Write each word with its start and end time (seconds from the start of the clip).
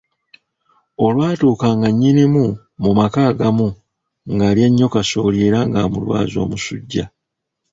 Olwatuuka 1.05 1.67
nga 1.77 1.89
nnyinimu 1.93 2.45
mu 2.81 2.91
maka 2.99 3.21
agamu 3.31 3.67
ng'alya 4.33 4.67
nnyo 4.69 4.87
kasooli 4.93 5.37
era 5.47 5.59
ng'amulwaza 5.69 6.37
omusujja. 6.45 7.05